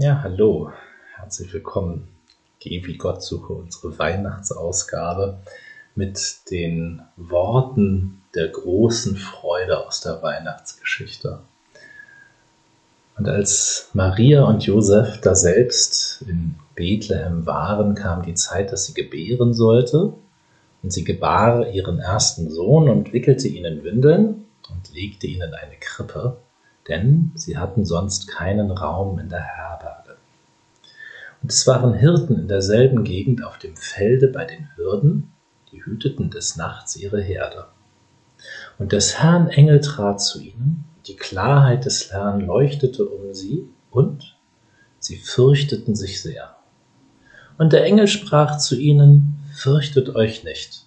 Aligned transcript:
Ja, 0.00 0.20
hallo, 0.22 0.70
herzlich 1.16 1.52
willkommen. 1.52 2.06
Geh 2.60 2.86
wie 2.86 2.96
Gott 2.96 3.20
suche 3.20 3.52
unsere 3.52 3.98
Weihnachtsausgabe 3.98 5.38
mit 5.96 6.36
den 6.52 7.02
Worten 7.16 8.22
der 8.32 8.46
großen 8.46 9.16
Freude 9.16 9.84
aus 9.84 10.00
der 10.00 10.22
Weihnachtsgeschichte. 10.22 11.40
Und 13.16 13.28
als 13.28 13.90
Maria 13.92 14.44
und 14.44 14.64
Josef 14.64 15.20
da 15.20 15.34
selbst 15.34 16.22
in 16.28 16.54
Bethlehem 16.76 17.44
waren, 17.44 17.96
kam 17.96 18.22
die 18.22 18.34
Zeit, 18.34 18.70
dass 18.70 18.84
sie 18.84 18.94
gebären 18.94 19.52
sollte. 19.52 20.12
Und 20.84 20.92
sie 20.92 21.02
gebar 21.02 21.70
ihren 21.70 21.98
ersten 21.98 22.52
Sohn 22.52 22.88
und 22.88 23.12
wickelte 23.12 23.48
ihn 23.48 23.64
in 23.64 23.82
Windeln 23.82 24.44
und 24.70 24.94
legte 24.94 25.26
ihn 25.26 25.42
in 25.42 25.54
eine 25.54 25.74
Krippe, 25.80 26.36
denn 26.88 27.32
sie 27.34 27.58
hatten 27.58 27.84
sonst 27.84 28.28
keinen 28.28 28.70
Raum 28.70 29.18
in 29.18 29.28
der 29.28 29.42
Herberge. 29.42 30.16
Und 31.42 31.52
es 31.52 31.66
waren 31.66 31.94
Hirten 31.94 32.38
in 32.38 32.48
derselben 32.48 33.04
Gegend 33.04 33.44
auf 33.44 33.58
dem 33.58 33.76
Felde 33.76 34.28
bei 34.28 34.44
den 34.44 34.68
Hürden, 34.76 35.32
die 35.70 35.84
hüteten 35.84 36.30
des 36.30 36.56
Nachts 36.56 36.96
ihre 36.96 37.20
Herde. 37.20 37.66
Und 38.78 38.92
des 38.92 39.18
Herrn 39.20 39.48
Engel 39.48 39.80
trat 39.80 40.20
zu 40.20 40.40
ihnen, 40.40 40.84
die 41.06 41.16
Klarheit 41.16 41.84
des 41.84 42.12
Herrn 42.12 42.40
leuchtete 42.40 43.06
um 43.08 43.34
sie, 43.34 43.68
und 43.90 44.36
sie 44.98 45.16
fürchteten 45.16 45.94
sich 45.94 46.22
sehr. 46.22 46.56
Und 47.56 47.72
der 47.72 47.84
Engel 47.84 48.06
sprach 48.06 48.58
zu 48.58 48.76
ihnen, 48.76 49.34
Fürchtet 49.54 50.14
euch 50.14 50.44
nicht. 50.44 50.84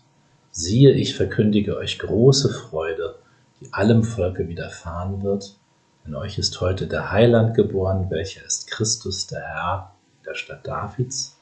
Siehe, 0.51 0.91
ich 0.91 1.15
verkündige 1.15 1.75
euch 1.75 1.99
große 1.99 2.47
Freude, 2.47 3.15
die 3.59 3.73
allem 3.73 4.03
Volke 4.03 4.47
widerfahren 4.47 5.23
wird. 5.23 5.57
Denn 6.05 6.15
euch 6.15 6.37
ist 6.37 6.59
heute 6.61 6.87
der 6.87 7.11
Heiland 7.11 7.55
geboren, 7.55 8.09
welcher 8.09 8.45
ist 8.45 8.67
Christus, 8.67 9.27
der 9.27 9.41
Herr, 9.41 9.95
in 10.19 10.23
der 10.25 10.35
Stadt 10.35 10.65
Davids. 10.65 11.37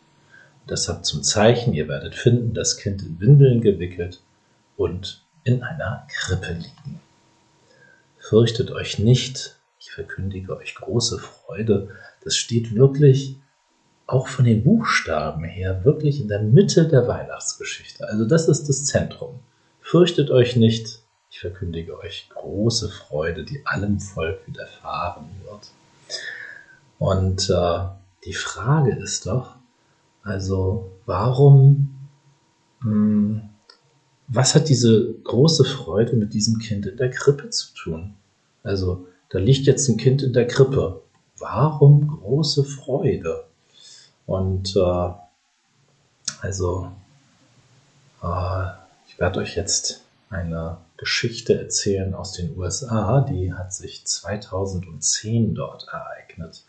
Und 0.62 0.72
deshalb 0.72 1.06
zum 1.06 1.24
Zeichen, 1.24 1.74
ihr 1.74 1.88
werdet 1.88 2.16
finden, 2.16 2.54
das 2.54 2.78
Kind 2.78 3.02
in 3.02 3.20
Windeln 3.20 3.62
gewickelt 3.62 4.22
und 4.76 5.24
in 5.44 5.64
einer 5.64 6.08
Krippe 6.12 6.54
liegen. 6.54 7.00
Fürchtet 8.18 8.72
euch 8.72 9.00
nicht, 9.00 9.56
ich 9.80 9.92
verkündige 9.92 10.56
euch 10.58 10.76
große 10.76 11.20
Freude. 11.20 11.90
Das 12.24 12.36
steht 12.36 12.76
wirklich 12.76 13.38
auch 14.06 14.28
von 14.28 14.46
den 14.46 14.64
Buchstaben 14.64 15.44
her 15.44 15.86
wirklich 15.86 16.20
in 16.20 16.28
der 16.28 16.42
Mitte 16.42 16.88
der 16.88 17.08
Weihnachtsgeschichte. 17.08 18.08
Also 18.08 18.26
das 18.26 18.48
ist 18.48 18.68
das 18.68 18.86
Zentrum. 18.86 19.40
Fürchtet 19.82 20.30
euch 20.30 20.56
nicht, 20.56 20.99
ich 21.30 21.40
verkündige 21.40 21.98
euch 22.00 22.30
große 22.30 22.90
Freude, 22.90 23.44
die 23.44 23.66
allem 23.66 24.00
Volk 24.00 24.46
widerfahren 24.48 25.30
wird. 25.44 25.70
Und 26.98 27.50
äh, 27.50 27.88
die 28.26 28.34
Frage 28.34 28.96
ist 28.96 29.26
doch, 29.26 29.56
also 30.24 30.92
warum, 31.06 31.96
mh, 32.82 32.92
hm, 32.92 33.50
was 34.28 34.54
hat 34.54 34.70
diese 34.70 35.14
große 35.24 35.66
Freude 35.66 36.16
mit 36.16 36.34
diesem 36.34 36.60
Kind 36.60 36.86
in 36.86 36.98
der 36.98 37.10
Krippe 37.10 37.50
zu 37.50 37.74
tun? 37.74 38.16
Also 38.64 39.08
da 39.30 39.40
liegt 39.40 39.66
jetzt 39.66 39.88
ein 39.88 39.98
Kind 39.98 40.22
in 40.22 40.34
der 40.34 40.46
Krippe. 40.48 41.02
Warum 41.40 42.08
große 42.08 42.64
Freude? 42.64 43.46
Und 44.26 44.76
äh, 44.76 45.10
also, 46.42 46.92
äh, 48.22 48.66
ich 49.08 49.20
werde 49.20 49.40
euch 49.40 49.56
jetzt 49.56 50.04
eine 50.30 50.78
Geschichte 51.00 51.58
erzählen 51.58 52.14
aus 52.14 52.34
den 52.34 52.58
USA, 52.58 53.22
die 53.22 53.54
hat 53.54 53.74
sich 53.74 54.06
2010 54.06 55.56
dort 55.56 55.88
ereignet. 55.88 56.66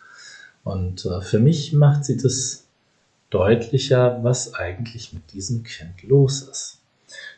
Und 0.62 1.04
äh, 1.04 1.20
für 1.20 1.40
mich 1.40 1.72
macht 1.72 2.04
sie 2.04 2.16
das 2.16 2.64
deutlicher, 3.30 4.22
was 4.22 4.54
eigentlich 4.54 5.12
mit 5.12 5.32
diesem 5.32 5.64
Kind 5.64 6.02
los 6.04 6.42
ist. 6.42 6.78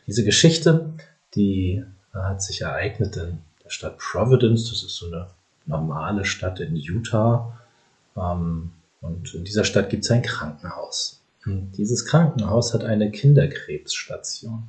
Diese 0.06 0.22
Geschichte, 0.22 0.90
die 1.34 1.82
äh, 2.14 2.18
hat 2.18 2.42
sich 2.42 2.60
ereignet 2.60 3.16
in 3.16 3.38
der 3.64 3.70
Stadt 3.70 3.96
Providence, 3.96 4.68
das 4.68 4.82
ist 4.82 4.96
so 4.96 5.06
eine 5.06 5.28
normale 5.64 6.26
Stadt 6.26 6.60
in 6.60 6.76
Utah. 6.76 7.58
Ähm, 8.16 8.72
und 9.00 9.32
in 9.34 9.44
dieser 9.44 9.64
Stadt 9.64 9.88
gibt 9.88 10.04
es 10.04 10.10
ein 10.10 10.22
Krankenhaus. 10.22 11.20
Und 11.46 11.72
dieses 11.72 12.04
Krankenhaus 12.04 12.74
hat 12.74 12.84
eine 12.84 13.10
Kinderkrebsstation. 13.10 14.64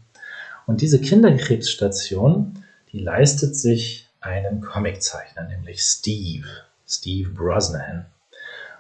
Und 0.66 0.82
diese 0.82 1.02
Kinderkrebsstation, 1.02 2.64
die 2.92 3.00
leistet 3.00 3.56
sich 3.56 4.08
einen 4.22 4.62
Comiczeichner, 4.62 5.44
nämlich 5.48 5.82
Steve, 5.82 6.48
Steve 6.88 7.30
Brosnan. 7.30 8.06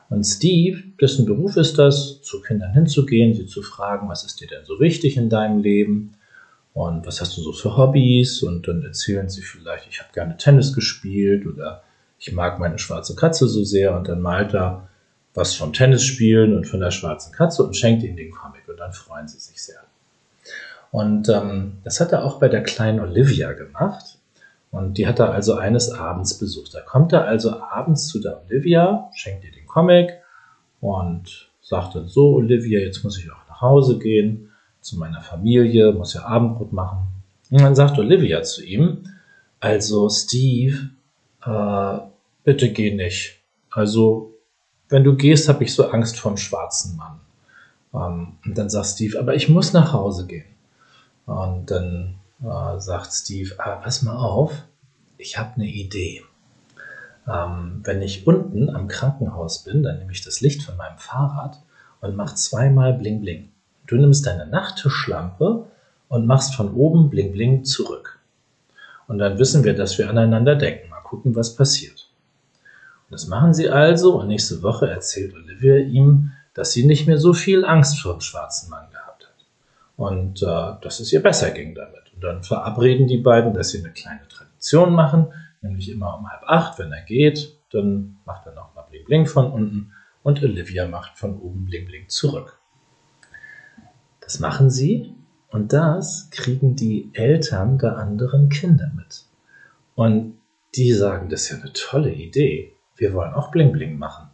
Und 0.10 0.24
Steve, 0.24 0.84
dessen 1.02 1.26
Beruf 1.26 1.58
ist 1.58 1.78
das, 1.78 2.22
zu 2.22 2.42
Kindern 2.42 2.74
hinzugehen, 2.74 3.34
sie 3.34 3.48
zu 3.48 3.62
fragen, 3.62 4.08
was 4.10 4.24
ist 4.24 4.40
dir 4.40 4.48
denn 4.48 4.64
so 4.66 4.80
wichtig 4.80 5.18
in 5.18 5.30
deinem 5.30 5.60
Leben 5.60 6.14
und 6.74 7.06
was 7.06 7.20
hast 7.20 7.38
du 7.38 7.42
so 7.42 7.52
für 7.52 7.78
Hobbys 7.78 8.44
und 8.44 8.68
dann 8.68 8.84
erzählen 8.84 9.30
sie 9.30 9.42
vielleicht, 9.42 9.88
ich 9.90 10.00
habe 10.00 10.14
gerne 10.14 10.38
Tennis 10.38 10.74
gespielt 10.74 11.46
oder 11.46 11.84
ich 12.20 12.32
mag 12.32 12.60
meine 12.60 12.80
schwarze 12.80 13.16
Katze 13.16 13.48
so 13.48 13.64
sehr 13.64 13.96
und 13.96 14.08
dann 14.08 14.22
malt 14.22 14.54
er 14.54 14.88
was 15.34 15.56
vom 15.56 15.74
Tennis 15.74 16.04
spielen 16.04 16.56
und 16.56 16.66
von 16.66 16.80
der 16.80 16.92
schwarzen 16.92 17.34
Katze 17.34 17.64
und 17.64 17.76
schenkt 17.76 18.04
ihnen 18.04 18.16
den 18.16 18.32
Comic 18.32 18.68
und 18.68 18.78
dann 18.78 18.94
freuen 18.94 19.28
sie 19.28 19.40
sich 19.40 19.62
sehr. 19.62 19.82
Und 20.94 21.28
ähm, 21.28 21.80
das 21.84 22.00
hat 22.00 22.12
er 22.12 22.24
auch 22.24 22.38
bei 22.38 22.48
der 22.50 22.62
kleinen 22.62 23.00
Olivia 23.00 23.54
gemacht. 23.54 24.20
Und 24.70 25.00
die 25.00 25.08
hat 25.08 25.18
er 25.18 25.32
also 25.32 25.56
eines 25.56 25.90
Abends 25.90 26.38
besucht. 26.38 26.76
Da 26.76 26.82
kommt 26.82 27.12
er 27.14 27.26
also 27.26 27.60
abends 27.60 28.06
zu 28.10 28.22
der 28.22 28.44
Olivia, 28.46 29.10
schenkt 29.16 29.44
ihr 29.44 29.52
den 29.52 29.66
Comic 29.66 30.12
und 30.82 31.50
sagt 31.64 31.96
dann 31.96 32.08
so, 32.08 32.36
Olivia, 32.36 32.80
jetzt 32.80 33.04
muss 33.04 33.18
ich 33.18 33.32
auch 33.32 33.50
nach 33.50 33.60
Hause 33.60 33.98
gehen, 33.98 34.52
zu 34.82 35.00
meiner 35.00 35.22
Familie, 35.22 35.94
muss 35.94 36.14
ja 36.14 36.26
Abendbrot 36.26 36.74
machen. 36.74 37.08
Und 37.50 37.62
dann 37.62 37.74
sagt 37.74 37.98
Olivia 37.98 38.44
zu 38.44 38.64
ihm, 38.64 39.08
also 39.60 40.10
Steve, 40.10 40.90
äh, 41.44 41.98
bitte 42.44 42.72
geh 42.72 42.94
nicht. 42.94 43.40
Also 43.72 44.36
wenn 44.90 45.04
du 45.04 45.16
gehst, 45.16 45.50
habe 45.50 45.64
ich 45.64 45.74
so 45.74 45.88
Angst 45.90 46.20
vom 46.20 46.38
schwarzen 46.38 46.98
Mann. 46.98 47.20
Ähm, 47.96 48.34
und 48.46 48.56
dann 48.56 48.70
sagt 48.70 48.90
Steve, 48.90 49.20
aber 49.20 49.34
ich 49.34 49.50
muss 49.50 49.74
nach 49.74 49.92
Hause 49.92 50.28
gehen. 50.28 50.46
Und 51.26 51.72
dann 51.72 52.16
äh, 52.42 52.80
sagt 52.80 53.14
Steve, 53.14 53.56
ah, 53.58 53.78
pass 53.78 54.02
mal 54.02 54.16
auf, 54.16 54.64
ich 55.18 55.38
habe 55.38 55.56
eine 55.56 55.68
Idee. 55.68 56.24
Ähm, 57.28 57.82
wenn 57.84 58.02
ich 58.02 58.28
unten 58.28 58.70
am 58.70 58.88
Krankenhaus 58.88 59.64
bin, 59.64 59.84
dann 59.84 60.00
nehme 60.00 60.12
ich 60.12 60.24
das 60.24 60.42
Licht 60.42 60.64
von 60.64 60.76
meinem 60.76 60.98
Fahrrad 60.98 61.62
und 62.02 62.16
mache 62.16 62.36
zweimal 62.36 62.94
Bling 62.94 63.22
Bling. 63.22 63.50
Du 63.88 63.96
nimmst 63.96 64.26
deine 64.26 64.46
Nachttischlampe 64.46 65.66
und 66.10 66.26
machst 66.26 66.56
von 66.56 66.74
oben 66.74 67.10
Bling 67.10 67.32
Bling 67.32 67.64
zurück. 67.64 68.20
Und 69.08 69.20
dann 69.20 69.38
wissen 69.38 69.64
wir, 69.64 69.74
dass 69.74 69.98
wir 69.98 70.10
aneinander 70.10 70.56
denken. 70.56 70.90
Mal 70.90 71.02
gucken, 71.02 71.36
was 71.36 71.56
passiert. 71.56 72.10
Das 73.10 73.28
machen 73.28 73.54
sie 73.54 73.70
also 73.70 74.20
und 74.20 74.28
nächste 74.28 74.64
Woche 74.64 74.90
erzählt 74.90 75.34
Olivia 75.34 75.78
ihm, 75.78 76.32
dass 76.54 76.72
sie 76.72 76.86
nicht 76.86 77.08
mehr 77.08 77.18
so 77.18 77.34
viel 77.34 77.64
Angst 77.64 78.00
vor 78.02 78.14
dem 78.14 78.22
schwarzen 78.22 78.70
Mann 78.70 78.88
hat. 78.94 79.03
Und 79.96 80.42
äh, 80.42 80.74
dass 80.82 81.00
es 81.00 81.14
ihr 81.14 81.22
besser 81.22 81.52
ging 81.52 81.76
damit. 81.76 82.12
Und 82.14 82.24
dann 82.24 82.44
verabreden 82.44 83.08
die 83.08 83.18
beiden, 83.18 83.54
dass 83.54 83.70
sie 83.70 83.80
eine 83.80 83.92
kleine 83.92 84.28
Tradition 84.28 84.94
machen, 84.94 85.28
nämlich 85.62 85.90
immer 85.90 86.18
um 86.18 86.30
halb 86.30 86.44
acht, 86.48 86.80
wenn 86.80 86.92
er 86.92 87.04
geht, 87.04 87.58
dann 87.72 88.18
macht 88.26 88.46
er 88.46 88.54
nochmal 88.54 88.86
Bling 88.90 89.06
Bling 89.06 89.26
von 89.26 89.52
unten 89.52 89.94
und 90.24 90.42
Olivia 90.44 90.88
macht 90.88 91.18
von 91.18 91.40
oben 91.40 91.66
Bling 91.66 91.86
Bling 91.86 92.10
zurück. 92.10 92.60
Das 94.22 94.40
machen 94.40 94.70
sie 94.70 95.14
und 95.50 95.74
das 95.74 96.30
kriegen 96.32 96.76
die 96.76 97.10
Eltern 97.14 97.78
der 97.78 97.98
anderen 97.98 98.50
Kinder 98.50 98.92
mit. 98.96 99.26
Und 99.96 100.38
die 100.76 100.94
sagen, 100.94 101.30
das 101.30 101.44
ist 101.44 101.50
ja 101.52 101.58
eine 101.58 101.74
tolle 101.74 102.12
Idee 102.12 102.74
wir 102.96 103.14
wollen 103.14 103.34
auch 103.34 103.52
Bling 103.52 103.72
Bling 103.72 103.98
machen. 103.98 104.30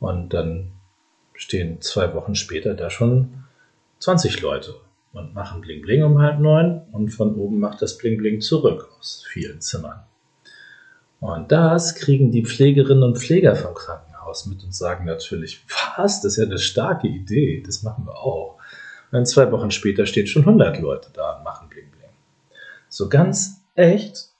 Und 0.00 0.34
dann 0.34 0.72
stehen 1.34 1.80
zwei 1.80 2.14
Wochen 2.14 2.34
später 2.34 2.74
da 2.74 2.90
schon 2.90 3.44
20 3.98 4.40
Leute 4.40 4.74
und 5.14 5.32
machen 5.32 5.60
Bling 5.60 5.80
Bling 5.80 6.02
um 6.02 6.20
halb 6.20 6.40
neun 6.40 6.82
und 6.92 7.10
von 7.10 7.36
oben 7.36 7.60
macht 7.60 7.80
das 7.80 7.96
Bling 7.96 8.18
Bling 8.18 8.40
zurück 8.40 8.90
aus 8.98 9.24
vielen 9.28 9.60
Zimmern. 9.60 10.00
Und 11.20 11.52
das 11.52 11.94
kriegen 11.94 12.32
die 12.32 12.44
Pflegerinnen 12.44 13.02
und 13.02 13.18
Pfleger 13.18 13.56
vom 13.56 13.74
Krankenhaus 13.74 14.46
mit 14.46 14.62
und 14.64 14.74
sagen 14.74 15.06
natürlich, 15.06 15.64
was, 15.96 16.20
das 16.20 16.32
ist 16.32 16.38
ja 16.38 16.44
eine 16.44 16.58
starke 16.58 17.06
Idee, 17.06 17.62
das 17.64 17.82
machen 17.82 18.04
wir 18.04 18.18
auch. 18.18 18.58
Und 19.12 19.26
zwei 19.26 19.50
Wochen 19.52 19.70
später 19.70 20.04
stehen 20.06 20.26
schon 20.26 20.42
100 20.42 20.80
Leute 20.80 21.08
da 21.14 21.38
und 21.38 21.44
machen 21.44 21.68
Bling 21.68 21.90
Bling. 21.92 22.10
So 22.88 23.08
ganz 23.08 23.62
echt 23.76 24.30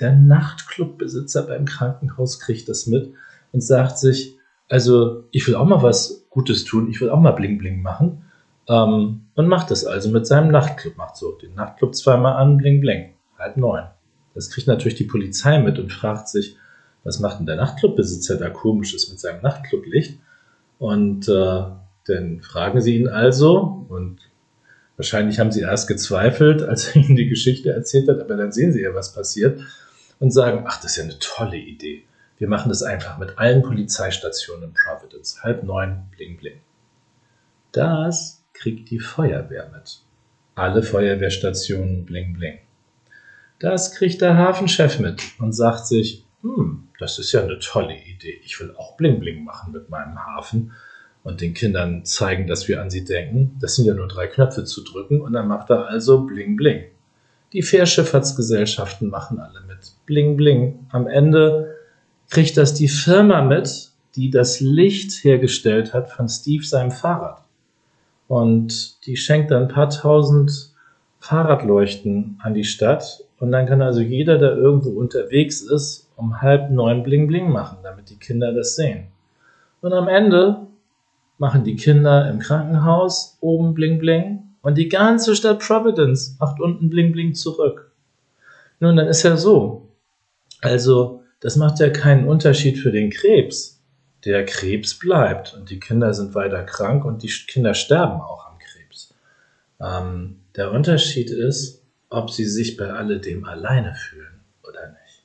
der 0.00 0.12
Nachtclubbesitzer 0.12 1.44
beim 1.44 1.64
Krankenhaus 1.64 2.40
kriegt 2.40 2.68
das 2.68 2.88
mit 2.88 3.14
und 3.52 3.60
sagt 3.60 3.98
sich, 3.98 4.36
also 4.68 5.24
ich 5.30 5.46
will 5.46 5.54
auch 5.54 5.64
mal 5.64 5.82
was 5.82 6.26
Gutes 6.30 6.64
tun, 6.64 6.90
ich 6.90 7.00
will 7.00 7.10
auch 7.10 7.20
mal 7.20 7.30
Bling 7.30 7.58
Bling 7.58 7.80
machen 7.80 8.24
ähm, 8.68 9.26
und 9.34 9.48
macht 9.48 9.70
das 9.70 9.84
also 9.84 10.10
mit 10.10 10.26
seinem 10.26 10.50
Nachtclub, 10.50 10.96
macht 10.96 11.16
so 11.16 11.32
den 11.32 11.54
Nachtclub 11.54 11.94
zweimal 11.94 12.34
an, 12.36 12.56
Bling 12.56 12.80
Bling, 12.80 13.14
halb 13.38 13.56
neun. 13.56 13.84
Das 14.34 14.50
kriegt 14.50 14.66
natürlich 14.66 14.96
die 14.96 15.04
Polizei 15.04 15.58
mit 15.60 15.78
und 15.78 15.92
fragt 15.92 16.28
sich, 16.28 16.56
was 17.04 17.20
macht 17.20 17.38
denn 17.38 17.46
der 17.46 17.56
Nachtclubbesitzer 17.56 18.36
da 18.36 18.50
komisches 18.50 19.10
mit 19.10 19.20
seinem 19.20 19.42
Nachtclublicht? 19.42 20.18
Und 20.78 21.28
äh, 21.28 21.62
dann 22.06 22.40
fragen 22.40 22.80
sie 22.80 22.96
ihn 22.96 23.08
also 23.08 23.86
und 23.88 24.18
wahrscheinlich 24.96 25.38
haben 25.38 25.52
sie 25.52 25.60
erst 25.60 25.88
gezweifelt, 25.88 26.62
als 26.62 26.88
er 26.88 27.02
ihnen 27.02 27.16
die 27.16 27.28
Geschichte 27.28 27.70
erzählt 27.70 28.08
hat, 28.08 28.20
aber 28.20 28.36
dann 28.36 28.52
sehen 28.52 28.72
sie 28.72 28.82
ja, 28.82 28.94
was 28.94 29.14
passiert 29.14 29.60
und 30.18 30.30
sagen, 30.30 30.64
ach, 30.66 30.80
das 30.80 30.92
ist 30.92 30.96
ja 30.96 31.04
eine 31.04 31.18
tolle 31.18 31.56
Idee. 31.56 32.04
Wir 32.38 32.48
machen 32.48 32.68
das 32.68 32.82
einfach 32.82 33.18
mit 33.18 33.38
allen 33.38 33.62
Polizeistationen 33.62 34.70
in 34.70 34.74
Providence. 34.74 35.42
Halb 35.42 35.62
neun, 35.62 36.04
bling, 36.16 36.36
bling. 36.36 36.60
Das 37.72 38.43
kriegt 38.54 38.90
die 38.90 39.00
Feuerwehr 39.00 39.70
mit. 39.74 40.00
Alle 40.54 40.82
Feuerwehrstationen, 40.82 42.06
bling, 42.06 42.32
bling. 42.32 42.58
Das 43.58 43.94
kriegt 43.94 44.22
der 44.22 44.36
Hafenchef 44.36 44.98
mit 44.98 45.22
und 45.38 45.52
sagt 45.52 45.86
sich, 45.86 46.24
hm, 46.42 46.88
das 46.98 47.18
ist 47.18 47.32
ja 47.32 47.42
eine 47.42 47.58
tolle 47.58 47.96
Idee. 47.96 48.40
Ich 48.44 48.58
will 48.60 48.74
auch 48.76 48.96
bling, 48.96 49.20
bling 49.20 49.44
machen 49.44 49.72
mit 49.72 49.90
meinem 49.90 50.24
Hafen 50.24 50.72
und 51.22 51.40
den 51.40 51.54
Kindern 51.54 52.04
zeigen, 52.04 52.46
dass 52.46 52.68
wir 52.68 52.80
an 52.80 52.90
sie 52.90 53.04
denken. 53.04 53.56
Das 53.60 53.76
sind 53.76 53.86
ja 53.86 53.94
nur 53.94 54.08
drei 54.08 54.26
Knöpfe 54.26 54.64
zu 54.64 54.84
drücken 54.84 55.20
und 55.20 55.32
dann 55.32 55.48
macht 55.48 55.70
er 55.70 55.88
also 55.88 56.22
bling, 56.24 56.56
bling. 56.56 56.84
Die 57.52 57.62
Fährschifffahrtsgesellschaften 57.62 59.08
machen 59.08 59.38
alle 59.38 59.60
mit. 59.62 59.92
Bling, 60.06 60.36
bling. 60.36 60.86
Am 60.90 61.06
Ende 61.06 61.76
kriegt 62.28 62.56
das 62.56 62.74
die 62.74 62.88
Firma 62.88 63.42
mit, 63.42 63.90
die 64.16 64.30
das 64.30 64.60
Licht 64.60 65.24
hergestellt 65.24 65.94
hat 65.94 66.10
von 66.10 66.28
Steve 66.28 66.64
seinem 66.64 66.90
Fahrrad. 66.90 67.43
Und 68.28 69.04
die 69.06 69.16
schenkt 69.16 69.50
dann 69.50 69.62
ein 69.62 69.68
paar 69.68 69.90
tausend 69.90 70.72
Fahrradleuchten 71.20 72.38
an 72.42 72.54
die 72.54 72.64
Stadt. 72.64 73.24
Und 73.38 73.52
dann 73.52 73.66
kann 73.66 73.82
also 73.82 74.00
jeder, 74.00 74.38
der 74.38 74.56
irgendwo 74.56 74.90
unterwegs 74.90 75.60
ist, 75.60 76.08
um 76.16 76.40
halb 76.40 76.70
neun 76.70 77.02
Bling 77.02 77.26
Bling 77.26 77.50
machen, 77.50 77.78
damit 77.82 78.10
die 78.10 78.18
Kinder 78.18 78.52
das 78.52 78.76
sehen. 78.76 79.08
Und 79.80 79.92
am 79.92 80.08
Ende 80.08 80.66
machen 81.38 81.64
die 81.64 81.76
Kinder 81.76 82.30
im 82.30 82.38
Krankenhaus 82.38 83.36
oben 83.40 83.74
Bling 83.74 83.98
Bling 83.98 84.42
und 84.62 84.78
die 84.78 84.88
ganze 84.88 85.36
Stadt 85.36 85.58
Providence 85.58 86.36
macht 86.40 86.60
unten 86.60 86.88
Bling 86.88 87.12
Bling 87.12 87.34
zurück. 87.34 87.92
Nun, 88.80 88.96
dann 88.96 89.08
ist 89.08 89.22
ja 89.22 89.36
so. 89.36 89.88
Also, 90.62 91.22
das 91.40 91.56
macht 91.56 91.80
ja 91.80 91.90
keinen 91.90 92.26
Unterschied 92.26 92.78
für 92.78 92.90
den 92.90 93.10
Krebs. 93.10 93.82
Der 94.24 94.44
Krebs 94.46 94.98
bleibt 94.98 95.54
und 95.54 95.70
die 95.70 95.80
Kinder 95.80 96.14
sind 96.14 96.34
weiter 96.34 96.62
krank 96.62 97.04
und 97.04 97.22
die 97.22 97.28
Kinder 97.28 97.74
sterben 97.74 98.20
auch 98.20 98.46
am 98.46 98.58
Krebs. 98.58 99.14
Ähm, 99.80 100.40
der 100.56 100.70
Unterschied 100.72 101.30
ist, 101.30 101.82
ob 102.08 102.30
sie 102.30 102.46
sich 102.46 102.76
bei 102.76 102.90
alledem 102.90 103.44
alleine 103.44 103.94
fühlen 103.94 104.40
oder 104.62 104.88
nicht. 104.88 105.22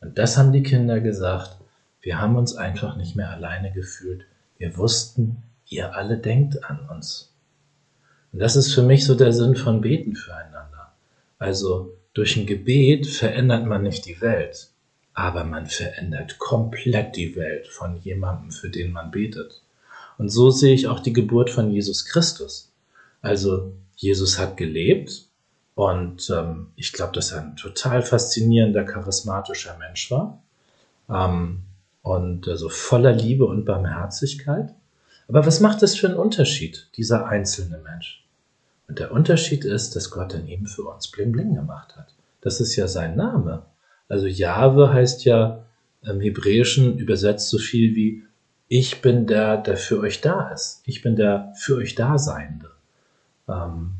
Und 0.00 0.18
das 0.18 0.36
haben 0.36 0.52
die 0.52 0.62
Kinder 0.62 1.00
gesagt. 1.00 1.58
Wir 2.00 2.20
haben 2.20 2.36
uns 2.36 2.56
einfach 2.56 2.96
nicht 2.96 3.14
mehr 3.14 3.30
alleine 3.30 3.72
gefühlt. 3.72 4.24
Wir 4.56 4.76
wussten, 4.76 5.42
ihr 5.68 5.94
alle 5.94 6.16
denkt 6.16 6.64
an 6.64 6.88
uns. 6.88 7.32
Und 8.32 8.40
das 8.40 8.56
ist 8.56 8.72
für 8.72 8.82
mich 8.82 9.04
so 9.06 9.14
der 9.14 9.32
Sinn 9.32 9.54
von 9.54 9.80
Beten 9.80 10.16
füreinander. 10.16 10.92
Also 11.38 11.96
durch 12.14 12.36
ein 12.36 12.46
Gebet 12.46 13.06
verändert 13.06 13.66
man 13.66 13.82
nicht 13.82 14.06
die 14.06 14.20
Welt, 14.20 14.69
aber 15.14 15.44
man 15.44 15.66
verändert 15.66 16.38
komplett 16.38 17.16
die 17.16 17.36
Welt 17.36 17.68
von 17.68 18.00
jemandem, 18.00 18.50
für 18.50 18.70
den 18.70 18.92
man 18.92 19.10
betet. 19.10 19.62
Und 20.18 20.28
so 20.28 20.50
sehe 20.50 20.74
ich 20.74 20.86
auch 20.86 21.00
die 21.00 21.12
Geburt 21.12 21.50
von 21.50 21.70
Jesus 21.70 22.04
Christus. 22.04 22.72
Also 23.22 23.72
Jesus 23.96 24.38
hat 24.38 24.56
gelebt 24.56 25.26
und 25.74 26.30
ähm, 26.30 26.68
ich 26.76 26.92
glaube, 26.92 27.12
dass 27.12 27.32
er 27.32 27.42
ein 27.42 27.56
total 27.56 28.02
faszinierender, 28.02 28.84
charismatischer 28.84 29.76
Mensch 29.78 30.10
war 30.10 30.42
ähm, 31.08 31.60
und 32.02 32.48
also 32.48 32.68
voller 32.68 33.12
Liebe 33.12 33.44
und 33.44 33.64
Barmherzigkeit. 33.64 34.74
Aber 35.28 35.46
was 35.46 35.60
macht 35.60 35.82
das 35.82 35.96
für 35.96 36.08
einen 36.08 36.16
Unterschied, 36.16 36.88
dieser 36.96 37.26
einzelne 37.26 37.78
Mensch? 37.78 38.24
Und 38.88 38.98
der 38.98 39.12
Unterschied 39.12 39.64
ist, 39.64 39.94
dass 39.94 40.10
Gott 40.10 40.34
in 40.34 40.48
ihm 40.48 40.66
für 40.66 40.82
uns 40.82 41.08
Bling 41.08 41.30
Bling 41.30 41.54
gemacht 41.54 41.96
hat. 41.96 42.12
Das 42.40 42.60
ist 42.60 42.74
ja 42.74 42.88
sein 42.88 43.16
Name. 43.16 43.62
Also 44.10 44.26
Jahwe 44.26 44.92
heißt 44.92 45.24
ja 45.24 45.64
im 46.02 46.20
Hebräischen 46.20 46.98
übersetzt 46.98 47.48
so 47.48 47.58
viel 47.58 47.94
wie 47.94 48.24
ich 48.66 49.02
bin 49.02 49.26
der, 49.26 49.56
der 49.56 49.76
für 49.76 50.00
euch 50.00 50.20
da 50.20 50.50
ist. 50.50 50.82
Ich 50.84 51.02
bin 51.02 51.16
der 51.16 51.52
für 51.56 51.76
euch 51.76 51.94
Daseinende. 51.94 52.70
Ähm, 53.48 53.92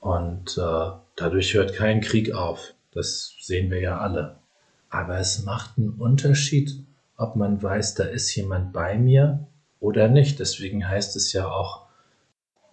und 0.00 0.58
äh, 0.58 0.90
dadurch 1.16 1.54
hört 1.54 1.74
kein 1.74 2.00
Krieg 2.00 2.32
auf. 2.32 2.74
Das 2.92 3.34
sehen 3.40 3.70
wir 3.70 3.80
ja 3.80 3.98
alle. 3.98 4.36
Aber 4.90 5.18
es 5.18 5.42
macht 5.44 5.78
einen 5.78 5.90
Unterschied, 5.90 6.78
ob 7.16 7.36
man 7.36 7.62
weiß, 7.62 7.94
da 7.94 8.04
ist 8.04 8.34
jemand 8.34 8.72
bei 8.72 8.98
mir 8.98 9.46
oder 9.80 10.08
nicht. 10.08 10.38
Deswegen 10.38 10.86
heißt 10.86 11.16
es 11.16 11.32
ja 11.32 11.48
auch 11.48 11.86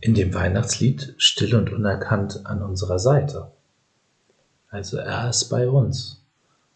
in 0.02 0.16
dem 0.16 0.34
Weihnachtslied 0.34 1.16
still 1.18 1.56
und 1.56 1.72
unerkannt 1.72 2.46
an 2.46 2.62
unserer 2.62 3.00
Seite. 3.00 3.52
Also 4.70 4.98
er 4.98 5.30
ist 5.30 5.46
bei 5.46 5.70
uns. 5.70 6.23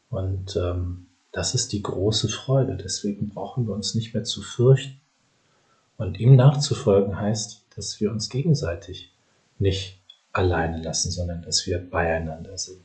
Und 0.10 0.56
ähm, 0.56 1.08
das 1.32 1.54
ist 1.56 1.74
die 1.74 1.82
große 1.82 2.30
Freude. 2.30 2.78
Deswegen 2.78 3.30
brauchen 3.30 3.68
wir 3.68 3.74
uns 3.74 3.96
nicht 3.96 4.14
mehr 4.14 4.24
zu 4.24 4.42
fürchten. 4.42 5.00
Und 5.98 6.20
ihm 6.20 6.36
nachzufolgen 6.36 7.20
heißt, 7.20 7.66
dass 7.76 8.00
wir 8.00 8.12
uns 8.12 8.30
gegenseitig 8.30 9.12
nicht 9.60 10.00
alleine 10.32 10.82
lassen, 10.82 11.12
sondern 11.12 11.42
dass 11.42 11.66
wir 11.66 11.80
beieinander 11.80 12.58
sind. 12.58 12.82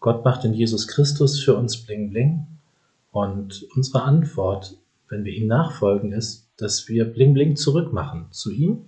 Gott 0.00 0.24
macht 0.24 0.44
in 0.44 0.54
Jesus 0.54 0.88
Christus 0.88 1.40
für 1.40 1.56
uns 1.56 1.76
Bling 1.76 2.10
Bling. 2.10 2.46
Und 3.12 3.66
unsere 3.74 4.02
Antwort 4.02 4.76
wenn 5.08 5.24
wir 5.24 5.32
ihm 5.32 5.46
nachfolgen, 5.46 6.12
ist, 6.12 6.48
dass 6.56 6.88
wir 6.88 7.04
bling 7.06 7.34
bling 7.34 7.56
zurückmachen 7.56 8.26
zu 8.30 8.50
ihm 8.50 8.84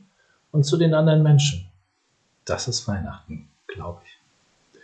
und 0.51 0.65
zu 0.65 0.77
den 0.77 0.95
anderen 0.95 1.23
Menschen. 1.23 1.67
Das 2.45 2.69
ist 2.69 2.87
Weihnachten, 2.87 3.49
glaube 3.67 4.03
ich. 4.05 4.81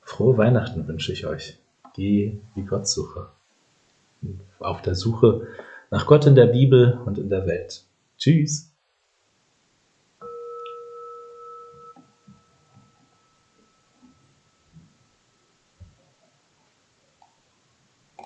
Frohe 0.00 0.38
Weihnachten 0.38 0.86
wünsche 0.88 1.12
ich 1.12 1.26
euch. 1.26 1.58
Geh 1.98 2.38
wie 2.54 2.62
Gott 2.62 2.86
suche. 2.86 3.26
Auf 4.60 4.82
der 4.82 4.94
Suche 4.94 5.48
nach 5.90 6.06
Gott 6.06 6.26
in 6.26 6.36
der 6.36 6.46
Bibel 6.46 7.00
und 7.04 7.18
in 7.18 7.28
der 7.28 7.44
Welt. 7.48 7.82
Tschüss. 8.16 8.67